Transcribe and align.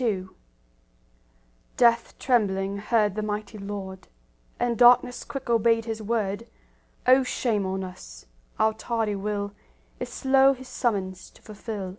II 0.00 0.28
Death 1.76 2.18
trembling 2.18 2.78
heard 2.78 3.14
the 3.14 3.20
mighty 3.22 3.58
Lord, 3.58 4.08
And 4.58 4.78
darkness 4.78 5.22
quick 5.22 5.50
obeyed 5.50 5.84
His 5.84 6.00
word;— 6.00 6.48
O 7.06 7.22
shame 7.24 7.66
on 7.66 7.84
us! 7.84 8.24
our 8.58 8.72
tardy 8.72 9.16
will 9.16 9.52
Is 9.98 10.08
slow 10.08 10.54
His 10.54 10.68
summons 10.68 11.28
to 11.28 11.42
fulfil. 11.42 11.98